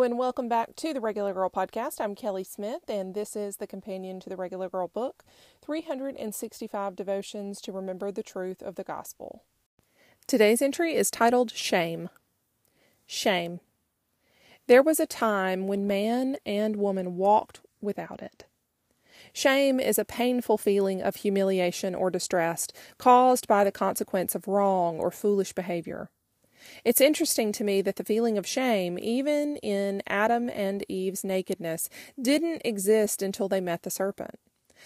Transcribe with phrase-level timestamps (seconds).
[0.00, 2.00] And welcome back to the Regular Girl Podcast.
[2.00, 5.24] I'm Kelly Smith, and this is the companion to the Regular Girl book
[5.60, 9.42] 365 Devotions to Remember the Truth of the Gospel.
[10.28, 12.10] Today's entry is titled Shame.
[13.06, 13.58] Shame.
[14.68, 18.44] There was a time when man and woman walked without it.
[19.32, 22.68] Shame is a painful feeling of humiliation or distress
[22.98, 26.08] caused by the consequence of wrong or foolish behavior.
[26.84, 31.88] It's interesting to me that the feeling of shame, even in Adam and Eve's nakedness,
[32.20, 34.38] didn't exist until they met the serpent.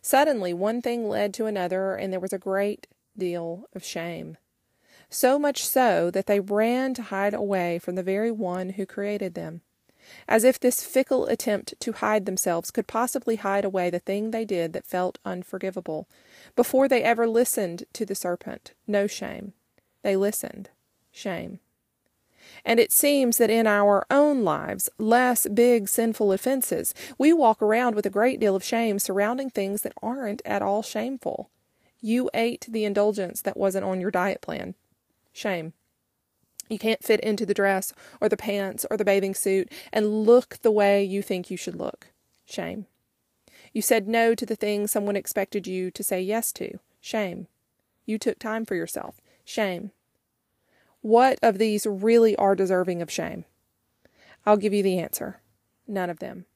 [0.00, 2.86] Suddenly, one thing led to another, and there was a great
[3.16, 4.36] deal of shame.
[5.10, 9.34] So much so that they ran to hide away from the very one who created
[9.34, 9.60] them.
[10.28, 14.44] As if this fickle attempt to hide themselves could possibly hide away the thing they
[14.44, 16.08] did that felt unforgivable.
[16.56, 19.54] Before they ever listened to the serpent, no shame.
[20.02, 20.70] They listened.
[21.14, 21.60] Shame.
[22.64, 27.94] And it seems that in our own lives, less big sinful offenses, we walk around
[27.94, 31.50] with a great deal of shame surrounding things that aren't at all shameful.
[32.00, 34.74] You ate the indulgence that wasn't on your diet plan.
[35.32, 35.72] Shame.
[36.68, 40.58] You can't fit into the dress or the pants or the bathing suit and look
[40.62, 42.08] the way you think you should look.
[42.44, 42.86] Shame.
[43.72, 46.80] You said no to the thing someone expected you to say yes to.
[47.00, 47.46] Shame.
[48.04, 49.20] You took time for yourself.
[49.44, 49.92] Shame.
[51.04, 53.44] What of these really are deserving of shame?
[54.46, 55.42] I'll give you the answer
[55.86, 56.46] none of them.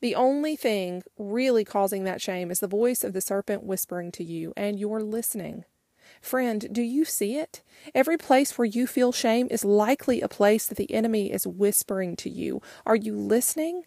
[0.00, 4.24] The only thing really causing that shame is the voice of the serpent whispering to
[4.24, 5.66] you, and you're listening.
[6.22, 7.62] Friend, do you see it?
[7.94, 12.16] Every place where you feel shame is likely a place that the enemy is whispering
[12.16, 12.62] to you.
[12.86, 13.82] Are you listening?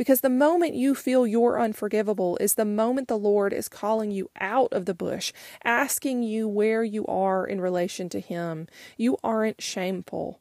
[0.00, 4.30] Because the moment you feel you're unforgivable is the moment the Lord is calling you
[4.40, 5.30] out of the bush,
[5.62, 8.66] asking you where you are in relation to Him.
[8.96, 10.40] You aren't shameful.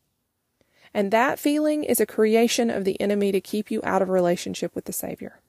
[0.94, 4.74] And that feeling is a creation of the enemy to keep you out of relationship
[4.76, 5.42] with the Savior.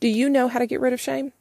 [0.00, 1.32] Do you know how to get rid of shame?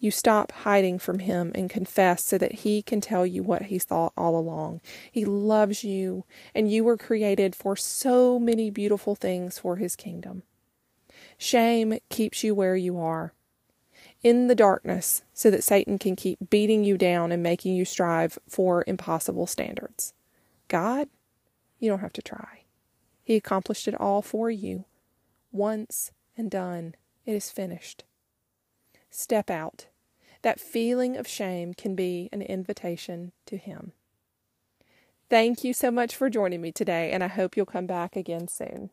[0.00, 3.78] You stop hiding from him and confess so that he can tell you what He
[3.78, 4.80] thought all along.
[5.12, 6.24] He loves you,
[6.56, 10.42] and you were created for so many beautiful things for his kingdom.
[11.42, 13.34] Shame keeps you where you are,
[14.22, 18.38] in the darkness, so that Satan can keep beating you down and making you strive
[18.48, 20.14] for impossible standards.
[20.68, 21.08] God,
[21.80, 22.62] you don't have to try.
[23.24, 24.84] He accomplished it all for you,
[25.50, 26.94] once and done.
[27.26, 28.04] It is finished.
[29.10, 29.88] Step out.
[30.42, 33.90] That feeling of shame can be an invitation to Him.
[35.28, 38.46] Thank you so much for joining me today, and I hope you'll come back again
[38.46, 38.90] soon.